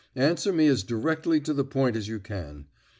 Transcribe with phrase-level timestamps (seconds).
[0.15, 2.65] Answer me as directly to the point as you can.